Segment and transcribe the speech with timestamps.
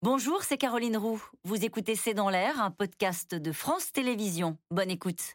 [0.00, 1.20] Bonjour, c'est Caroline Roux.
[1.42, 4.56] Vous écoutez C'est dans l'air, un podcast de France Télévisions.
[4.70, 5.34] Bonne écoute.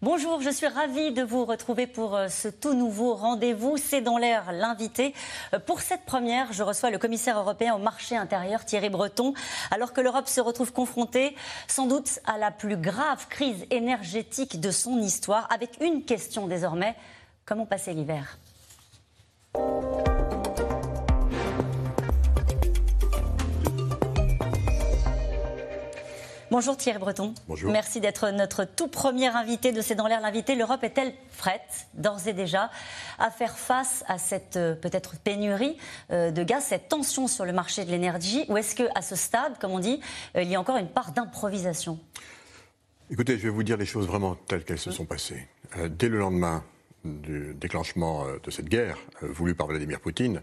[0.00, 3.76] Bonjour, je suis ravie de vous retrouver pour euh, ce tout nouveau rendez-vous.
[3.76, 5.12] C'est dans l'air l'invité.
[5.52, 9.34] Euh, pour cette première, je reçois le commissaire européen au marché intérieur, Thierry Breton,
[9.70, 11.36] alors que l'Europe se retrouve confrontée
[11.68, 16.96] sans doute à la plus grave crise énergétique de son histoire, avec une question désormais,
[17.44, 18.38] comment passer l'hiver?
[26.52, 27.32] Bonjour Thierry Breton.
[27.48, 27.72] Bonjour.
[27.72, 30.54] Merci d'être notre tout premier invité de C'est dans l'air l'invité.
[30.54, 32.70] L'Europe est-elle prête, d'ores et déjà,
[33.18, 35.78] à faire face à cette euh, peut-être pénurie
[36.10, 38.44] euh, de gaz, cette tension sur le marché de l'énergie?
[38.50, 39.98] Ou est-ce qu'à ce stade, comme on dit,
[40.36, 41.98] euh, il y a encore une part d'improvisation?
[43.10, 45.48] Écoutez, je vais vous dire les choses vraiment telles qu'elles se sont passées.
[45.88, 46.64] dès le lendemain
[47.02, 50.42] du déclenchement de cette guerre voulue par Vladimir Poutine,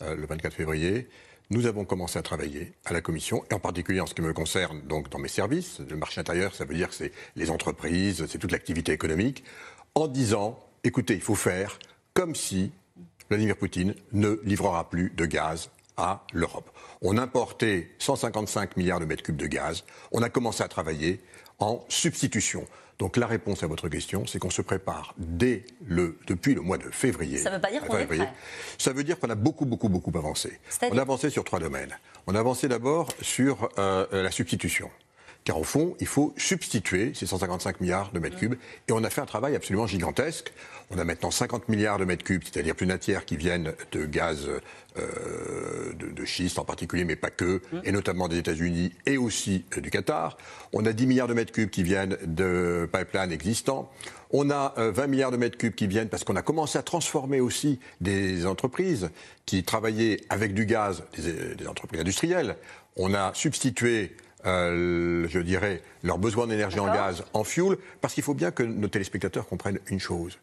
[0.00, 1.10] le 24 février,
[1.50, 4.32] nous avons commencé à travailler à la Commission, et en particulier en ce qui me
[4.32, 5.80] concerne, dans mes services.
[5.88, 9.44] Le marché intérieur, ça veut dire que c'est les entreprises, c'est toute l'activité économique,
[9.94, 11.78] en disant écoutez, il faut faire
[12.14, 12.72] comme si
[13.28, 15.70] Vladimir Poutine ne livrera plus de gaz
[16.00, 16.70] à l'Europe.
[17.02, 19.84] On importait 155 milliards de mètres cubes de gaz.
[20.12, 21.20] On a commencé à travailler
[21.58, 22.66] en substitution.
[22.98, 26.76] Donc la réponse à votre question, c'est qu'on se prépare dès le, depuis le mois
[26.76, 27.38] de février.
[27.38, 28.32] Ça ne veut pas dire qu'on est prêt.
[28.76, 30.60] Ça veut dire qu'on a beaucoup, beaucoup, beaucoup avancé.
[30.82, 31.96] On a avancé sur trois domaines.
[32.26, 34.90] On a avancé d'abord sur euh, la substitution.
[35.50, 38.54] Car au fond, il faut substituer ces 155 milliards de mètres cubes.
[38.86, 40.52] Et on a fait un travail absolument gigantesque.
[40.92, 44.04] On a maintenant 50 milliards de mètres cubes, c'est-à-dire plus d'un tiers qui viennent de
[44.04, 44.48] gaz
[44.96, 49.80] euh, de, schiste en particulier, mais pas que, et notamment des États-Unis et aussi euh,
[49.80, 50.38] du Qatar.
[50.72, 53.90] On a 10 milliards de mètres cubes qui viennent de pipelines existants.
[54.30, 56.84] On a 20 euh, milliards de mètres cubes qui viennent parce qu'on a commencé à
[56.84, 59.10] transformer aussi des entreprises
[59.46, 62.54] qui travaillaient avec du gaz, des, des entreprises industrielles.
[62.94, 64.14] On a substitué
[64.46, 68.62] euh, je dirais, leurs besoins d'énergie en gaz en fuel, parce qu'il faut bien que
[68.62, 70.38] nos téléspectateurs comprennent une chose.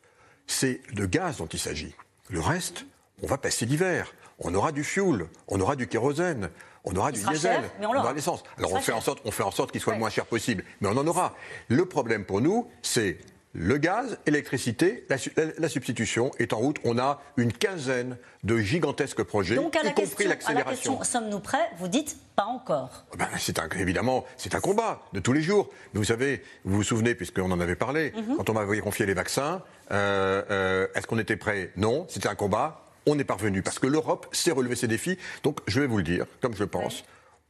[0.46, 1.96] C'est de gaz dont il s'agit.
[2.30, 2.86] Le reste,
[3.22, 4.13] on va passer l'hiver.
[4.40, 6.50] On aura du fuel, on aura du kérosène,
[6.84, 8.44] on aura du diesel, on, aura l'essence.
[8.57, 10.63] Alors on fait, en sorte, on fait en sorte qu'il soit le moins cher possible,
[10.80, 11.36] mais on en aura.
[11.69, 13.18] Le problème pour nous, c'est
[13.57, 16.78] le gaz, l'électricité, la, substitution est en route.
[16.84, 21.03] On a une quinzaine de gigantesques projets, y compris l'accélération.
[21.03, 21.68] Sommes-nous prêts?
[21.79, 23.06] Vous dites pas encore.
[23.12, 25.69] Oh ben, c'est évidemment, c'est un combat de tous les jours.
[25.95, 28.38] vous savez, vous vous souvenez, puisqu'on en avait parlé, mhm.
[28.38, 32.35] quand on m'avait confié les vaccins, euh, euh, est-ce qu'on était prêt Non, c'était un
[32.35, 32.84] combat.
[33.07, 35.18] On est parvenu parce que l'Europe sait relever ses défis.
[35.41, 37.03] Donc, je vais vous le dire, comme je le pense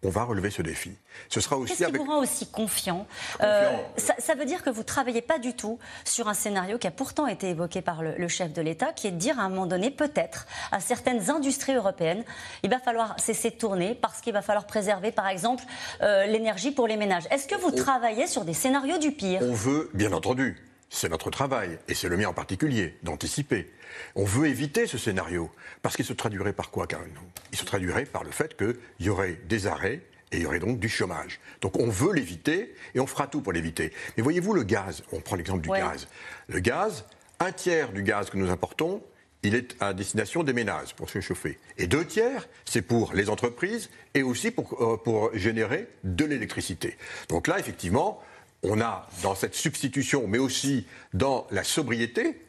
[0.04, 0.92] on va relever ce défi.
[1.28, 3.08] Ce sera aussi Qu'est-ce qui vous rend aussi confiant,
[3.42, 6.86] euh, ça, veut dire que vous ne travaillez pas du tout sur un scénario qui
[6.86, 9.50] a pourtant été évoqué par le, chef de l'État, qui est de dire à un
[9.50, 12.24] moment donné, peut-être, à certaines industries européennes,
[12.62, 15.64] il va falloir cesser de tourner parce qu'il va falloir préserver, par exemple,
[16.02, 17.24] euh, l'énergie pour les ménages.
[17.32, 19.40] Est-ce que vous travaillez sur des scénarios du pire?
[19.42, 23.72] On veut, bien entendu, c'est notre travail, et c'est le mien en particulier, d'anticiper.
[24.16, 27.10] On veut éviter ce scénario, parce qu'il se traduirait par quoi, Karen
[27.52, 30.60] Il se traduirait par le fait qu'il y aurait des arrêts et il y aurait
[30.60, 31.40] donc du chômage.
[31.62, 33.94] Donc on veut l'éviter et on fera tout pour l'éviter.
[34.16, 36.08] Mais voyez-vous, le gaz, on prend l'exemple du gaz.
[36.48, 37.06] Le gaz,
[37.40, 39.02] un tiers du gaz que nous importons,
[39.44, 41.60] il est à destination des ménages pour se chauffer.
[41.78, 46.98] Et deux tiers, c'est pour les entreprises et aussi pour, euh, pour générer de l'électricité.
[47.30, 48.22] Donc là, effectivement,
[48.64, 52.42] on a dans cette substitution, mais aussi dans la sobriété,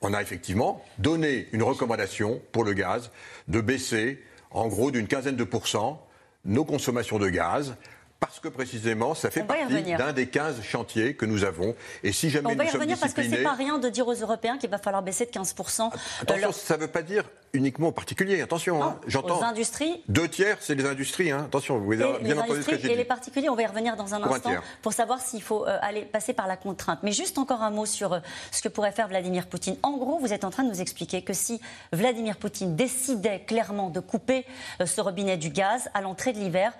[0.00, 3.10] on a effectivement donné une recommandation pour le gaz
[3.48, 6.06] de baisser en gros d'une quinzaine de pourcents
[6.44, 7.76] nos consommations de gaz
[8.20, 11.74] parce que précisément, ça fait partie d'un des 15 chantiers que nous avons.
[12.04, 14.14] Et si jamais On va y revenir parce que c'est pas rien de dire aux
[14.14, 15.90] Européens qu'il va falloir baisser de 15%.
[16.20, 18.42] Attention, ça ne veut pas dire uniquement aux particuliers.
[18.42, 19.00] Attention, hein.
[19.06, 19.40] j'entends.
[19.40, 20.02] Aux industries.
[20.08, 21.30] Deux tiers, c'est les industries.
[21.30, 21.44] Hein.
[21.46, 24.14] Attention, vous avez bien entendu ce que Et les particuliers, on va y revenir dans
[24.14, 24.52] un instant
[24.82, 27.00] pour savoir s'il faut euh, aller passer par la contrainte.
[27.02, 28.20] Mais juste encore un mot sur euh,
[28.52, 29.76] ce que pourrait faire Vladimir Poutine.
[29.82, 31.60] En gros, vous êtes en train de nous expliquer que si
[31.92, 34.44] Vladimir Poutine décidait clairement de couper
[34.80, 36.72] euh, ce robinet du gaz à l'entrée de l'hiver,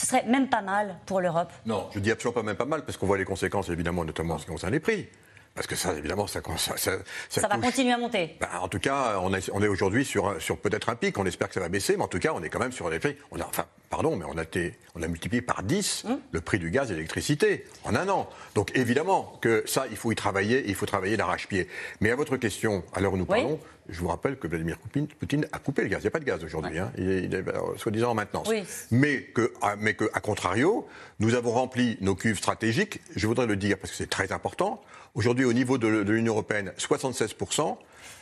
[0.00, 2.84] ce serait même pas mal pour l'Europe Non, je dis absolument pas même pas mal,
[2.84, 5.06] parce qu'on voit les conséquences, évidemment, notamment en ce qui concerne les prix.
[5.54, 6.92] Parce que ça, évidemment, ça, ça, ça,
[7.28, 8.36] ça va continuer à monter.
[8.40, 11.18] Ben, en tout cas, on, on est aujourd'hui sur, sur peut-être un pic.
[11.18, 12.88] On espère que ça va baisser, mais en tout cas, on est quand même sur
[12.88, 13.16] des prix.
[13.32, 16.20] On a, enfin, pardon, mais on a, été, on a multiplié par 10 hum.
[16.30, 18.30] le prix du gaz et de l'électricité en un an.
[18.54, 21.68] Donc évidemment que ça, il faut y travailler, il faut travailler d'arrache-pied.
[22.00, 23.58] Mais à votre question, à l'heure où nous parlons,
[23.90, 26.00] je vous rappelle que Vladimir Poutine a coupé le gaz.
[26.00, 26.78] Il n'y a pas de gaz aujourd'hui.
[26.78, 26.92] Hein.
[26.96, 27.44] Il, est,
[27.76, 28.48] soi-disant en maintenance.
[28.90, 30.86] Mais que, mais que, à contrario,
[31.18, 33.00] nous avons rempli nos cuves stratégiques.
[33.16, 34.80] Je voudrais le dire parce que c'est très important.
[35.14, 37.76] Aujourd'hui, au niveau de, l'Union européenne, 76%.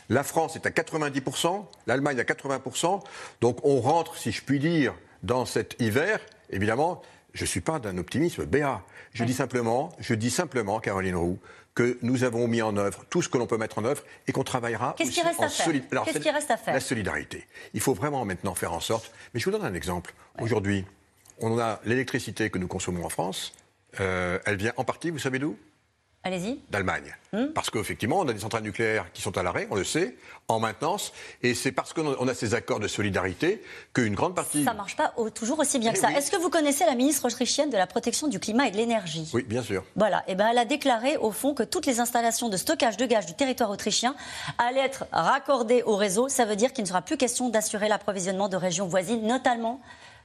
[0.09, 3.01] La France est à 90%, l'Allemagne à 80%.
[3.41, 6.19] Donc on rentre, si je puis dire, dans cet hiver,
[6.49, 7.01] évidemment,
[7.33, 8.81] je ne suis pas d'un optimisme béat.
[9.13, 11.39] Je dis simplement, je dis simplement, Caroline Roux,
[11.75, 14.31] que nous avons mis en œuvre tout ce que l'on peut mettre en œuvre et
[14.31, 17.47] qu'on travaillera Qu'est-ce qui reste, à faire Qu'est-ce qui reste à faire La solidarité.
[17.73, 19.11] Il faut vraiment maintenant faire en sorte.
[19.33, 20.13] Mais je vous donne un exemple.
[20.39, 20.85] Aujourd'hui,
[21.39, 23.53] on a l'électricité que nous consommons en France.
[23.99, 25.57] Euh, elle vient en partie, vous savez d'où?
[26.23, 26.59] Allez-y.
[26.69, 27.15] D'Allemagne.
[27.31, 27.47] Hmm.
[27.55, 30.17] Parce qu'effectivement, on a des centrales nucléaires qui sont à l'arrêt, on le sait,
[30.49, 31.13] en maintenance.
[31.43, 33.63] Et c'est parce qu'on a ces accords de solidarité
[33.93, 34.65] qu'une grande partie.
[34.65, 36.11] Ça ne marche pas toujours aussi bien que ça.
[36.11, 39.29] Est-ce que vous connaissez la ministre autrichienne de la protection du climat et de l'énergie?
[39.33, 39.85] Oui, bien sûr.
[39.95, 40.19] Voilà.
[40.27, 43.05] Et eh ben, elle a déclaré, au fond, que toutes les installations de stockage de
[43.05, 44.13] gaz du territoire autrichien
[44.57, 46.27] allaient être raccordées au réseau.
[46.27, 49.79] Ça veut dire qu'il ne sera plus question d'assurer l'approvisionnement de régions voisines, notamment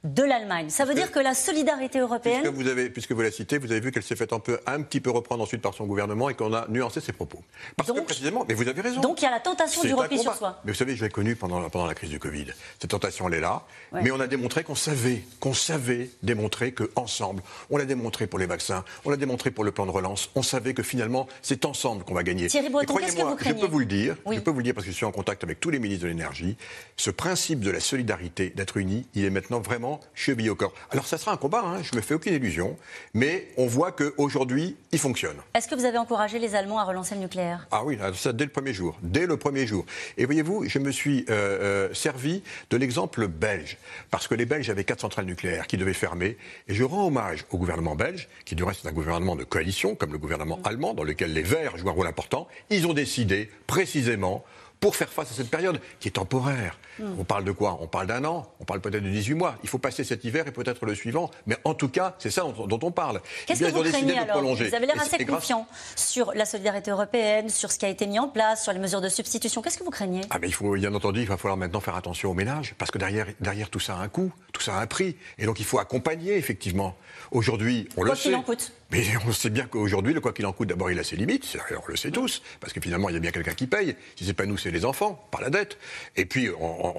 [0.04, 0.68] de l'Allemagne.
[0.68, 2.42] Ça veut dire que la solidarité européenne.
[2.42, 4.60] Puisque vous, avez, puisque vous la citez, vous avez vu qu'elle s'est fait un, peu,
[4.66, 7.42] un petit peu reprendre ensuite par son gouvernement et qu'on a nuancé ses propos.
[7.76, 9.00] Parce que précisément, mais vous avez raison.
[9.00, 10.60] Donc il y a la tentation du repli sur soi.
[10.64, 12.46] Mais vous savez, je l'ai connu pendant, pendant la crise du Covid.
[12.78, 13.62] Cette tentation, elle est là.
[13.92, 18.46] Mais on a démontré qu'on savait, qu'on savait démontrer qu'ensemble, on l'a démontré pour les
[18.46, 22.04] vaccins, on l'a démontré pour le plan de relance, on savait que finalement, c'est ensemble
[22.04, 22.48] qu'on va gagner.
[22.48, 24.64] Thierry Breton, qu'est-ce que vous craignez Je peux vous le dire, je peux vous le
[24.64, 26.56] dire parce que je suis en contact avec tous les ministres de l'énergie.
[26.96, 30.72] Ce principe de la solidarité, d'être unis, il est maintenant vraiment chevillé au corps.
[30.90, 32.76] Alors ça sera un combat, hein, je ne me fais aucune illusion,
[33.12, 35.36] mais on voit qu'aujourd'hui, il fonctionne.
[35.54, 37.66] Est-ce que vous avez encouragé les Allemands à relancer le nucléaire?
[37.70, 39.84] Ah oui, ça dès le premier jour, dès le premier jour.
[40.16, 43.76] Et voyez-vous, je me suis euh, euh, servi de l'exemple belge,
[44.10, 46.36] parce que les Belges avaient quatre centrales nucléaires qui devaient fermer,
[46.68, 49.94] et je rends hommage au gouvernement belge, qui du reste est un gouvernement de coalition,
[49.94, 52.48] comme le gouvernement allemand, dans lequel les Verts jouent un rôle important.
[52.70, 54.44] Ils ont décidé précisément
[54.84, 56.78] pour faire face à cette période qui est temporaire.
[56.98, 57.14] Hmm.
[57.18, 57.78] On parle de quoi?
[57.80, 59.54] On parle d'un an, on parle peut-être de 18 mois.
[59.62, 61.30] Il faut passer cet hiver et peut-être le suivant.
[61.46, 63.22] Mais en tout cas, c'est ça dont, on parle.
[63.46, 64.42] Qu'est-ce que vous craignez alors?
[64.42, 65.66] Vous avez l'air assez confiant
[65.96, 69.00] sur la solidarité européenne, sur ce qui a été mis en place, sur les mesures
[69.00, 69.62] de substitution.
[69.62, 70.20] Qu'est-ce que vous craignez?
[70.28, 72.90] Ah mais il faut bien entendu, il va falloir maintenant faire attention aux ménages parce
[72.90, 75.60] que derrière, derrière tout ça a un coût, tout ça a un prix, et donc
[75.60, 76.94] il faut accompagner effectivement.
[77.30, 78.34] Aujourd'hui, on le sait.
[78.34, 78.70] En coûte.
[78.94, 81.56] Mais on sait bien qu'aujourd'hui, le quoi qu'il en coûte, d'abord, il a ses limites.
[81.72, 83.96] On le sait tous, parce que finalement, il y a bien quelqu'un qui paye.
[84.14, 85.78] Si c'est pas nous, c'est les enfants, par la dette.
[86.14, 86.48] Et puis,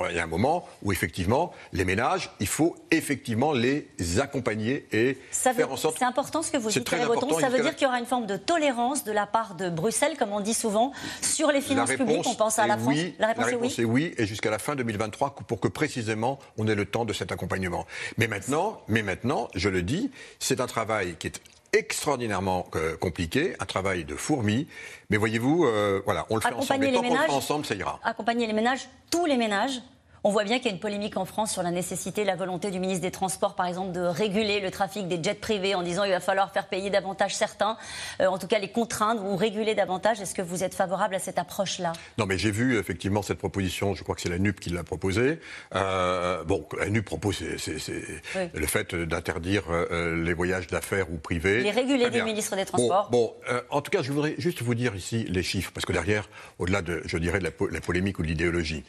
[0.09, 3.87] il y a un moment où effectivement, les ménages, il faut effectivement les
[4.19, 5.95] accompagner et faire en sorte.
[5.97, 7.39] C'est important ce que vous dites, très Breton.
[7.39, 10.17] Ça veut dire qu'il y aura une forme de tolérance de la part de Bruxelles,
[10.19, 12.27] comme on dit souvent, sur les finances publiques.
[12.27, 12.97] On pense à la France.
[13.19, 14.13] la réponse, est, oui.
[14.17, 17.85] et jusqu'à la fin 2023, pour que précisément on ait le temps de cet accompagnement.
[18.17, 21.41] Mais maintenant, mais maintenant, je le dis, c'est un travail qui est
[21.73, 24.67] extraordinairement euh, compliqué, un travail de fourmi.
[25.09, 26.85] Mais voyez-vous, euh, voilà, on le fait ensemble.
[26.85, 27.99] Et tant qu'on le fait ensemble, ça ira.
[28.03, 29.81] Accompagner les ménages, tous les ménages,
[30.25, 32.71] on voit bien qu'il y a une polémique en France sur la nécessité, la volonté
[32.71, 36.01] du ministre des Transports, par exemple, de réguler le trafic des jets privés en disant
[36.01, 37.77] qu'il va falloir faire payer davantage certains,
[38.21, 40.19] euh, en tout cas les contraindre ou réguler davantage.
[40.19, 41.93] Est-ce que vous êtes favorable à cette approche-là?
[42.17, 44.83] Non, mais j'ai vu effectivement cette proposition, je crois que c'est la NUP qui l'a
[44.83, 45.39] proposée.
[45.75, 51.61] Euh, bon, la NUP propose le fait d'interdire euh, les voyages d'affaires ou privés.
[51.61, 53.11] Les réguler du ministre des Transports.
[53.11, 53.35] Bon,
[53.69, 56.81] en tout cas, je voudrais juste vous dire ici les chiffres, parce que derrière, au-delà
[56.81, 58.83] de, je dirais, de la polémique ou de l'idéologie,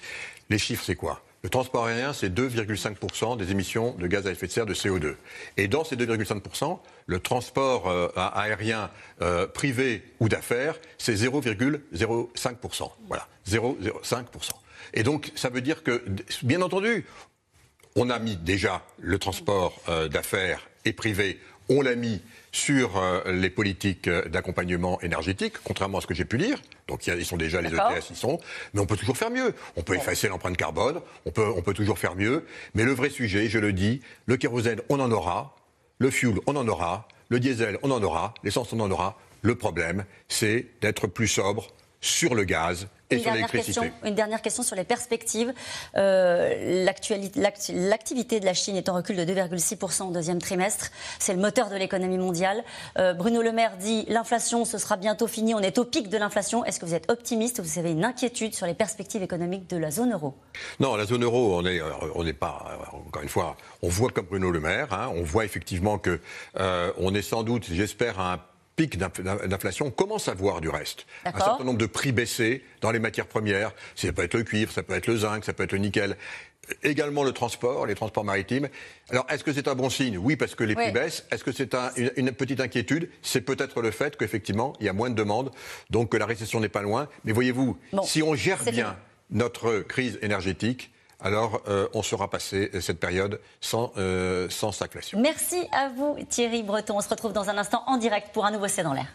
[0.48, 1.20] les chiffres, c'est quoi?
[1.42, 5.14] Le transport aérien, c'est 2,5% des émissions de gaz à effet de serre de CO2.
[5.56, 8.90] Et dans ces 2,5%, le transport euh, aérien
[9.22, 12.90] euh, privé ou d'affaires, c'est 0,05%.
[13.06, 14.50] Voilà, 0,05%.
[14.94, 16.02] Et donc, ça veut dire que,
[16.42, 17.04] bien entendu,
[17.96, 23.20] on a mis déjà le transport euh, d'affaires et privé, on l'a mis sur euh,
[23.32, 26.60] les politiques euh, d'accompagnement énergétique, contrairement à ce que j'ai pu lire.
[26.88, 28.38] Donc ils sont déjà les ETS, ils sont.
[28.72, 29.54] Mais on peut toujours faire mieux.
[29.76, 32.46] On peut effacer l'empreinte carbone, on peut, on peut toujours faire mieux.
[32.74, 35.56] Mais le vrai sujet, je le dis, le kérosène, on en aura.
[35.98, 37.08] Le fuel, on en aura.
[37.28, 38.34] Le diesel, on en aura.
[38.44, 39.18] L'essence, on en aura.
[39.42, 41.68] Le problème, c'est d'être plus sobre
[42.00, 43.92] sur le gaz et une sur l'électricité.
[44.04, 45.52] Une dernière question sur les perspectives.
[45.96, 50.90] Euh, L'activité de la Chine est en recul de 2,6% au deuxième trimestre.
[51.18, 52.64] C'est le moteur de l'économie mondiale.
[52.98, 55.54] Euh, Bruno Le Maire dit l'inflation, ce sera bientôt fini.
[55.54, 56.64] On est au pic de l'inflation.
[56.64, 59.76] Est-ce que vous êtes optimiste ou vous avez une inquiétude sur les perspectives économiques de
[59.76, 60.34] la zone euro?
[60.80, 61.80] Non, la zone euro, on n'est
[62.14, 64.92] on pas, encore une fois, on voit comme Bruno Le Maire.
[64.92, 66.20] Hein, on voit effectivement que
[66.58, 68.40] euh, on est sans doute, j'espère, à un
[68.76, 71.06] pic d'inflation, on commence à voir du reste.
[71.24, 73.72] Un certain nombre de prix baissés dans les matières premières.
[73.94, 76.16] Ça peut être le cuivre, ça peut être le zinc, ça peut être le nickel.
[76.82, 78.68] Également le transport, les transports maritimes.
[79.10, 80.18] Alors, est-ce que c'est un bon signe?
[80.18, 81.24] Oui, parce que les prix baissent.
[81.30, 81.74] Est-ce que c'est
[82.16, 83.08] une, petite inquiétude?
[83.22, 85.52] C'est peut-être le fait qu'effectivement, il y a moins de demandes,
[85.90, 87.08] donc que la récession n'est pas loin.
[87.24, 88.96] Mais voyez-vous, si on gère bien
[89.30, 95.18] notre crise énergétique, alors euh, on sera passé cette période sans, euh, sans stagflation.
[95.20, 96.96] Merci à vous Thierry Breton.
[96.96, 99.06] On se retrouve dans un instant en direct pour un nouveau C'est dans l'air.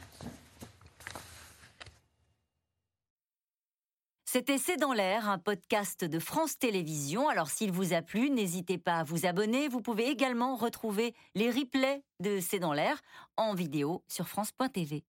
[4.25, 7.27] C'était C'est dans l'air, un podcast de France Télévisions.
[7.27, 9.67] Alors s'il vous a plu, n'hésitez pas à vous abonner.
[9.67, 13.01] Vous pouvez également retrouver les replays de C'est dans l'air
[13.35, 15.03] en vidéo sur France.tv.